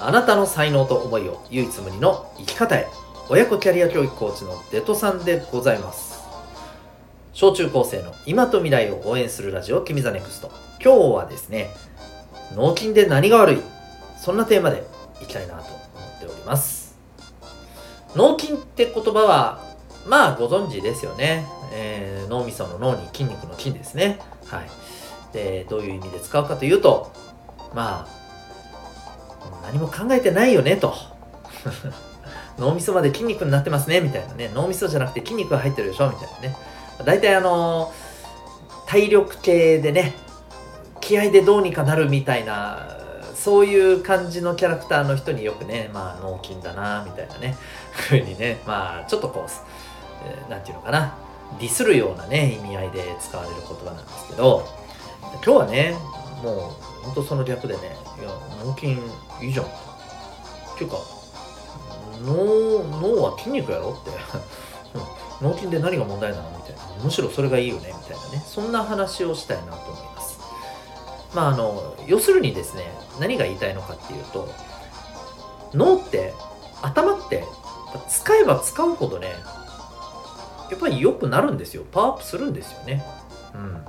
[0.00, 2.86] あなたの才能と思いを唯一無二の生き方へ。
[3.30, 6.22] 親子キャリア教育コーチのデトさんでございます。
[7.32, 10.50] 小中高生の今と未来を応援するラジオ君 THE NEXT。
[10.82, 11.70] 今日はですね
[12.54, 13.62] 脳筋で何が悪い？
[14.18, 14.84] そんなテーマで
[15.22, 15.74] いきたいなと思
[16.16, 16.96] っております。
[18.14, 19.74] 脳筋って言葉は
[20.06, 24.18] まあご存知ですよね、えー、脳みその脳に筋肉の筋ですね。
[24.46, 24.70] はい。
[25.32, 27.10] でどういう意味で使うかというと
[27.74, 28.23] まあ
[29.62, 30.94] 何も考えてないよねと。
[32.58, 34.50] 脳みそまで筋肉になってますねみたいなね。
[34.54, 36.56] 脳みそじゃなくて筋肉が入ってるでしょみたいなね。
[37.04, 37.92] 大体あの
[38.86, 40.14] 体力系でね
[41.00, 42.86] 気合でどうにかなるみたいな
[43.34, 47.56] そういう感じのキャラクターの人によくねまあ脳筋だなみたいなね。
[47.90, 51.14] ふうにねまあちょっとこう何、えー、て言うのかな。
[51.58, 54.66] ディスるようなね意味合いで使われる言葉なんですけど
[55.34, 55.94] 今日はね
[56.42, 57.96] もうほんとその逆でね。
[58.20, 58.30] いや
[58.64, 58.92] 脳筋
[59.42, 59.66] いいじゃん。
[59.66, 59.68] っ
[60.78, 60.96] ていうか
[62.22, 63.90] 脳脳は筋肉やろ？
[63.90, 64.10] って。
[65.42, 66.50] 脳筋で何が問題なの？
[66.50, 67.04] みたいな。
[67.04, 67.94] むしろそれがいいよね？
[67.96, 68.44] みたいなね。
[68.46, 70.38] そんな話をしたいなと思います。
[71.34, 74.48] まああの要するにですね何が言いたいのかっていうと
[75.74, 76.32] 脳って
[76.80, 77.44] 頭って
[78.08, 79.34] 使えば使うほどね
[80.70, 81.82] やっぱり良くなるんですよ。
[81.90, 83.04] パワーアップするんですよね。
[83.54, 83.84] うん。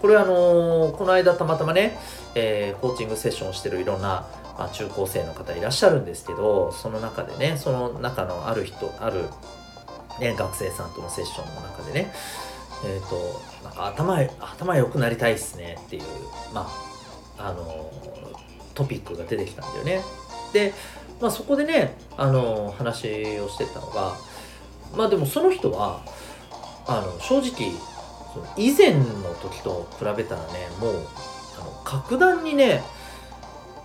[0.00, 1.98] これあのー、この間たまたまね、
[2.34, 4.26] えー、コーチングセッションをしてるいろんな、
[4.58, 9.24] まあ、中高生の方いらっしゃるんですけどその中でねその中のある人ある、
[10.20, 12.12] ね、学生さんとのセッションの中でね
[12.84, 16.02] えっ、ー、となんか頭頭良くなりたいっすねっていう
[16.54, 16.68] ま
[17.38, 17.90] ああの
[18.74, 20.02] トピックが出てきたんだよね。
[20.52, 20.72] で、
[21.20, 24.14] まあ、そこでねあの話をしてたのが
[24.96, 26.02] まあでもその人は
[26.86, 27.72] あの正直
[28.56, 31.06] 以前の時と比べたらねもう
[31.84, 32.82] 格段にね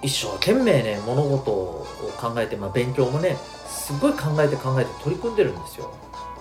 [0.01, 1.87] 一生懸命ね物事を
[2.17, 3.37] 考えて、まあ、勉強もね
[3.67, 5.93] すごい考えて考えて取り組んでるんですよ。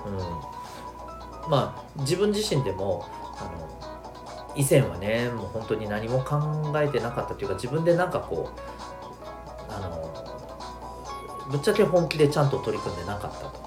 [0.07, 3.07] うん、まあ自分自身でも
[3.39, 6.39] あの以前はねもう本当に何も考
[6.81, 13.65] えてなかったというか自分でなんかこうあのぶっちゃけ本気でちゃんと取り組んでなかったと。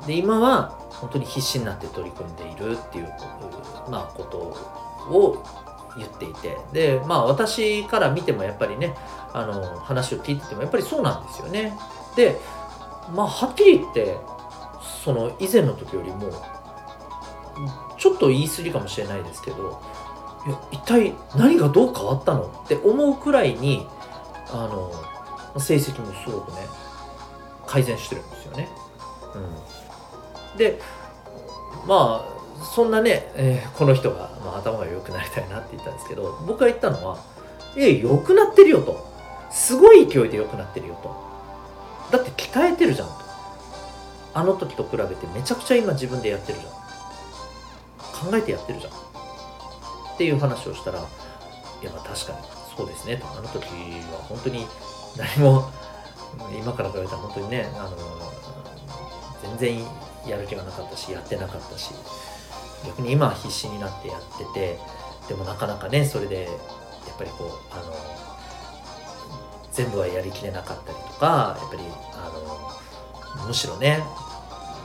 [0.00, 3.12] うん、で今は本当に必死になって取り組んでいるっていう、
[3.90, 5.44] まあ、ことを
[5.96, 6.56] 言っていて。
[6.72, 8.94] でまあ私から見てもやっぱりね
[9.32, 11.76] あの話を聞いててもやっぱりそうなんですよね。
[12.16, 12.38] で
[13.14, 14.16] まあはっきり言って
[15.04, 16.30] その以前の時よりも
[17.98, 19.82] ちょっと言い過ぎかもしれないですけど
[20.46, 23.86] いや一体何がどう変わったのって思うくらいに
[24.50, 24.68] あ
[25.52, 26.66] の成績もすごくね
[27.66, 28.68] 改善してるんですよね。
[29.34, 30.58] うん。
[30.58, 30.80] で
[31.86, 32.31] まあ
[32.62, 37.18] そんなね、えー、この人が、まあ、頭が良くなりたいなって言ったんですけど僕が言ったのは
[37.76, 39.06] 「え良くなってるよ」と
[39.50, 41.14] 「すごい勢いで良くなってるよ」と
[42.16, 43.14] 「だって鍛えてるじゃん」と
[44.34, 46.72] 「あの時と比べてめちゃくちゃ今自分でやってるじゃん」
[48.30, 48.92] 考えてやってるじゃん。
[48.92, 50.98] っていう話をしたら
[51.82, 52.38] 「いやまあ確かに
[52.76, 53.26] そうですね」と。
[53.26, 54.66] あの時は本当に
[55.16, 55.70] 何も
[56.56, 57.96] 今から比べたら本当にねあの
[59.42, 59.86] 全然
[60.26, 61.92] やる気がなかったしやってなかったし。
[62.86, 64.78] 逆に今は必死になってやってて
[65.28, 66.50] でもなかなかねそれでや
[67.14, 67.94] っぱりこうあの
[69.70, 71.82] 全部はやりきれなかったりとかやっぱり
[72.14, 73.98] あのむしろね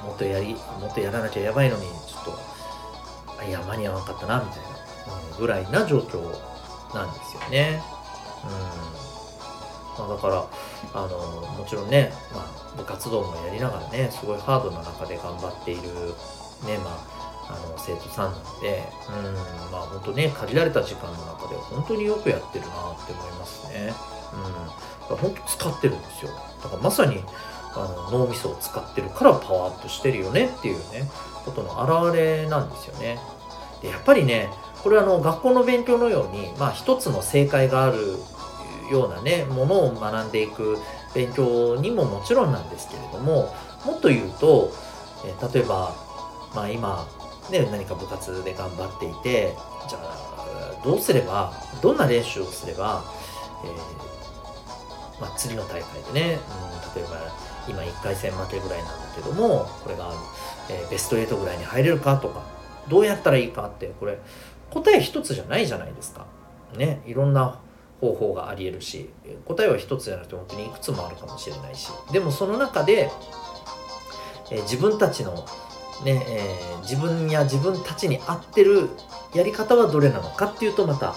[0.03, 6.21] もっとやりもっとやらなきゃやばいのにちょっといや間に合わなかったなみたいな、うん、ぐらいな状況
[6.93, 7.81] なんですよね。
[8.43, 9.07] うん
[9.97, 10.45] まあ、だから
[10.93, 15.81] あのもちろんね、まあ、部活動もやりながらねすごいハードな中で頑張っている、
[16.65, 17.16] ねまあ、
[17.49, 23.93] あの生徒さんなのでうんまあ本当ね限られた時間の中では本当によくやってるなって思いますね。
[25.09, 27.23] うん、本当使ってるんですよだからまさに
[27.73, 31.09] あの脳みそを使ってるからパワーアップしてるよねっていうね
[31.45, 33.19] ことの表れなんですよね。
[33.81, 34.49] でやっぱりね
[34.83, 37.97] これあの学校の勉強のように、まあ、一つの正解がある
[38.91, 40.77] ようなねものを学んでいく
[41.13, 43.53] 勉強にももちろんなんですけれども
[43.85, 44.71] もっと言うと、
[45.25, 45.95] え、例えば、
[46.53, 47.07] まあ、今、
[47.49, 49.55] ね、何か部活で頑張っていて
[49.87, 53.03] じゃあどうすればどんな練習をすれば、
[53.63, 53.67] え
[55.21, 56.39] まあ、次の大会でね、
[56.95, 60.11] うん、例えば今1回戦負けぐらいなんだけどもこれが、
[60.69, 62.43] えー、ベスト8ぐらいに入れるかとか
[62.87, 64.17] どうやったらいいかってこれ
[64.71, 66.25] 答え一つじゃないじゃないですか。
[66.77, 67.59] ねいろんな
[68.01, 69.09] 方法がありえるし
[69.45, 73.09] 答えは一つじゃなくて本当にいくつもあるかもしれないしでもその中で、
[74.51, 75.45] えー、自分たちの
[76.03, 78.89] ね、えー、自分や自分たちに合ってる
[79.33, 81.15] やり方はどれなのかっていうとまた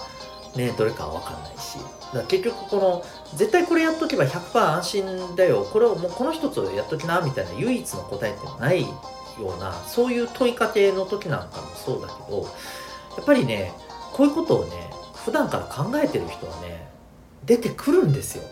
[0.55, 1.77] ねどれかは分かんないし。
[2.13, 3.05] だ結局この
[3.37, 5.63] 絶対これやっとけば100%安心だよ。
[5.71, 8.89] これをもうこの一つをやっときなみたいな唯一の答えってないよ
[9.39, 13.71] うなそういう問いかけの時なんかもそうだけどやっぱりね
[14.11, 14.89] こういうことをね
[15.23, 16.87] 普段から考えてる人はね
[17.45, 18.43] 出てくるんですよ。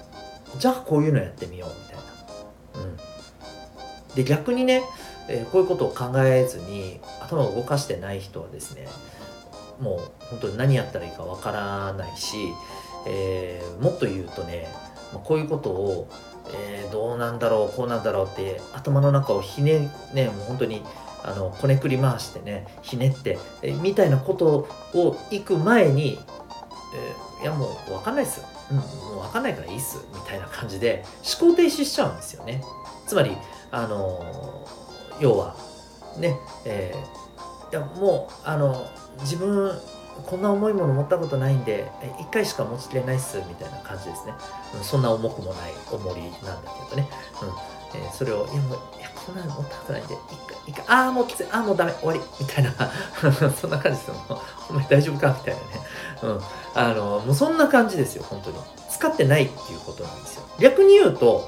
[0.58, 2.04] じゃあこういうのやってみようみたいな。
[2.82, 4.16] うん。
[4.16, 4.82] で逆にね、
[5.30, 8.88] え、こういうことを考えずに頭を動かしてない人はですね
[9.80, 12.38] もう本当に何やったらいいかわからないし、
[13.08, 14.68] えー、もっと言うとね
[15.24, 16.10] こういうことを、
[16.54, 20.84] えー、どうなんだろうこうなんだろうって頭の中をひねねもう本当に
[21.24, 26.18] あのこねくり回してねひねって、えみたいなことを行く前に、
[26.96, 28.42] えー、いやもう分かんないっす、
[28.72, 31.04] うん、もう分かんないからいいっすみたいな感じで
[31.42, 32.64] 思考停止しちゃうんですよね。
[33.06, 33.36] つまり
[33.72, 34.66] あの
[35.20, 35.56] 要は
[36.18, 38.86] ねえー、いやもうあの
[39.22, 39.72] 自分
[40.26, 44.34] こんな重いもの持ったことないんで1回しか持ちきれないっすみたいな感じですね、
[44.76, 47.10] うん、そんな重くもない重りなんだけどね、
[47.42, 52.72] うんえー、それをいやもういやこんなの持ったことないんで1回一回ああもうきついああもうダメ終わりみたいな。
[53.60, 54.16] そんな感じですよ。
[54.70, 55.30] お前大丈夫か？
[55.30, 55.66] みたいなね、
[56.24, 56.42] うん、
[56.76, 58.58] あのもうそんな感じですよ本当に。
[58.92, 60.44] 使ってないっていうことなんですよ。
[60.60, 61.48] 逆に言うと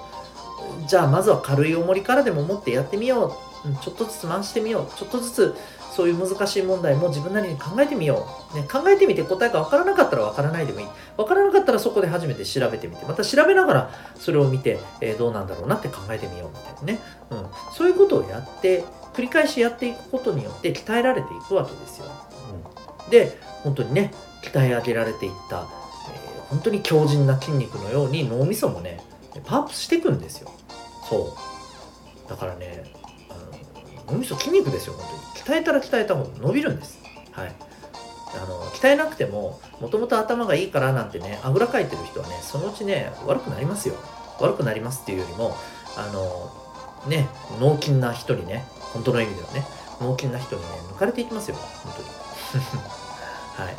[0.87, 3.33] じゃあまずは軽い重りからでも持ってやってみよう、
[3.65, 4.97] うん、ちょっとずつ回してみよう。
[4.97, 5.55] ちょっとずつ
[5.91, 10.87] そういう難しい問題も自分なりに考えてみよう、ね、考えてみて答えが分からなかったら分からないでもいい。
[11.17, 13.05] 分からなかったらそこで初めて調べてみて。
[13.05, 16.99] また調べながらそれを見て、えー、どうなんだろうなって考えてみようみたいなね、
[17.29, 22.05] うん、そういうことをやって繰り返しやっていくことによって鍛えられていくわけですよ、
[23.03, 29.01] うん、で本当にね鍛え上げられていった、えー、本当に強靭な筋肉のように脳みそもね
[29.45, 30.51] パワーアップしていくんですよ。
[31.09, 31.35] そ
[32.25, 32.29] う。
[32.29, 32.83] だからね
[34.07, 35.05] 脳みそ筋肉ですよ本
[35.43, 35.57] 当に。
[35.57, 36.99] 鍛えたら鍛えた方が伸びるんです。
[37.31, 37.53] はい。
[38.33, 43.95] あの鍛えなくてももともと頭がいいからなんてねあぐらかいてる人はねそのうちね悪くなりますよ。
[44.39, 45.55] 悪くなりますっていうよりも
[45.97, 46.51] あの
[47.09, 47.27] ね
[47.59, 48.63] 脳筋な人にね
[48.93, 49.65] 本当の意味ではね
[49.99, 52.07] 脳筋な人にね抜かれていきますよ本当に。
[53.67, 53.75] はい。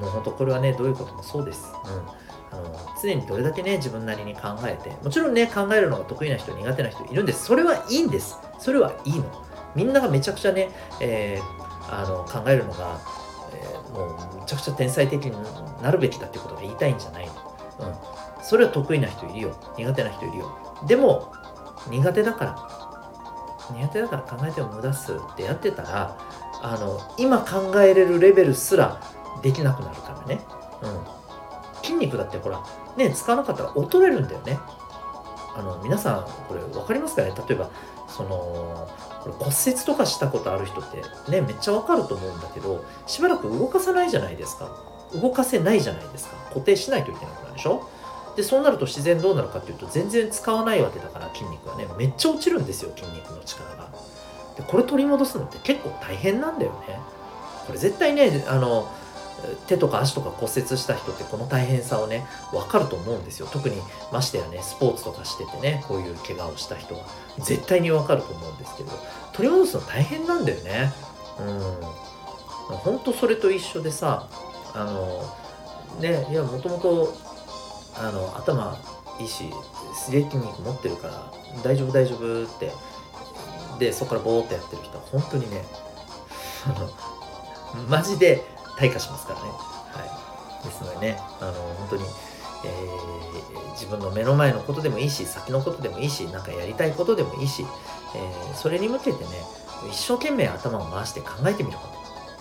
[0.00, 1.66] もう本当これはねどういうこともそうです。
[1.84, 2.26] うん。
[2.52, 7.44] あの常にどれだけね自分なりに考えてもちろんね考えるのが得意な人苦手な人いるんです。
[7.44, 8.38] それはいいんです。
[8.58, 9.24] それはいいの
[9.74, 10.70] みんながめちゃくちゃね、
[11.00, 12.98] えー、あの考えるのが、
[13.52, 15.32] えー、もうめちゃくちゃ天才的に
[15.82, 17.32] なるべきだってことが言いたいんじゃないの。
[17.80, 17.84] う
[18.40, 18.42] ん。
[18.42, 19.74] それは得意な人いるよ。
[19.76, 20.56] 苦手な人いるよ。
[20.86, 21.32] でも、
[21.88, 26.16] 苦手だから、苦手だから考えても無駄っすってやってたら、
[26.62, 29.00] あの、今考えれるレベルすら
[29.42, 30.40] できなくなるからね。
[30.82, 31.82] うん。
[31.82, 32.62] 筋肉だってほら、
[32.96, 34.58] ね、使わなかったら衰えるんだよね。
[35.56, 37.32] あの、皆さん、これ分かりますかね？
[37.48, 37.70] 例えば、
[38.08, 38.88] その、
[39.40, 44.70] 骨折とかしたことある人ってねめっちゃわかると思うんだけどしばらく動かさないじゃないですか。
[45.20, 46.36] 動かせないじゃないですか。
[46.50, 47.88] 固定しないといけなくなるでしょ？
[48.36, 51.88] でそうなると自然どうなるかっていうと全然使わないわけだから筋肉がね。
[51.98, 53.88] めっちゃ落ちるんですよ筋肉の力が。
[54.56, 57.00] でこれ取り戻すのって結構大変なんだよね。
[57.66, 58.88] これ絶対ねあの
[59.66, 63.46] 手とか足とか骨折した人ってこの大変さをね分かると思うんですよ。
[63.46, 63.76] 特に
[64.12, 67.04] ましてやねスポーツとかしててねこういう怪我をした人は。
[67.38, 68.90] 絶対に分かると思うんですけど。
[69.32, 70.92] 取り戻すの大変なんだよね。
[71.40, 72.76] うん。
[72.78, 74.28] ほんとそれと一緒でさ
[74.74, 75.22] あの
[76.00, 77.14] ねいやもともと
[77.96, 78.78] あの頭
[79.20, 79.44] いいし
[79.94, 82.72] すげえ筋肉持ってるから大丈夫大丈夫って。
[83.78, 85.62] でそこからボーっとやってる人は本当にね
[86.64, 88.42] あのマジで
[88.76, 89.48] 退化しますからね。
[89.92, 90.04] は
[90.62, 92.04] い、ですのでね、あの本当に、
[92.64, 97.64] えー、自分の目の前のことでもいいし、先のことでもいいし、なんかやりたいことでもいいし、
[98.14, 99.30] えー、それに向けてね、
[99.90, 101.96] 一生懸命頭を回して考えてみること。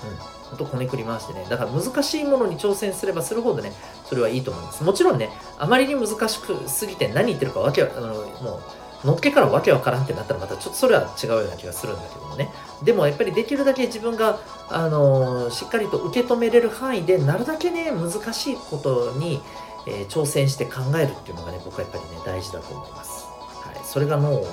[0.08, 0.36] うん。
[0.46, 1.46] ほんとこねくり回してね。
[1.50, 3.74] だから難しいものに挑戦すればするほどね、
[4.06, 4.84] それはいいと思います。
[4.84, 12.50] もちろんね、あまりに難しくすぎて何言ってるかわけ、あの、もう、のっけからわけわからんってなったらまたちょっとそれは違うような気がするんだけどもね。
[12.84, 19.42] でもやっぱりできるだけ自分が、あのー、しっかりと受け止めれる範囲でなるだけね難しいことに、
[19.88, 23.25] えー、挑戦して考えるっていうのがね僕はやっぱりね大事だと思います。
[23.64, 24.44] はい、それが脳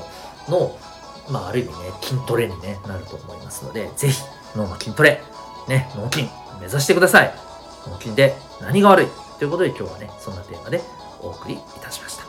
[0.48, 0.76] の、
[1.30, 4.22] まあ、ある意味ね筋トレに、ね、なると思いますので是非
[4.56, 5.22] 脳の筋トレ、
[5.68, 6.28] ね、脳筋
[6.60, 7.34] 目指してください。
[7.86, 9.06] 脳筋で何が悪い
[9.38, 10.80] ということで今日はねそんなテーマで
[11.20, 12.21] お送りいたしました。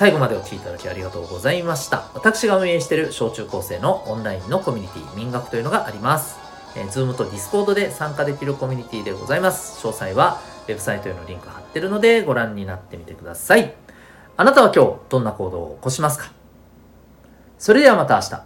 [0.00, 2.08] 最後までお聴きいただきありがとうございました。
[2.14, 6.38] 私が運営している小中高生のオンラインのコミュニティ、民学というのがあります。
[6.74, 9.86] えー、Zoom と Discord で参加できるコミュニティでございます。
[9.86, 13.74] 詳細はウェブサイトへのリンク貼ってるのでご覧になってみてください。
[14.38, 16.32] あなたは今日どんな行動を起こしますか？
[17.58, 18.42] それではまた明日、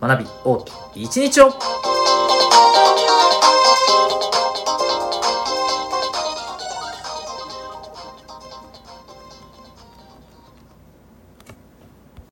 [0.00, 1.50] 学び大きい一日を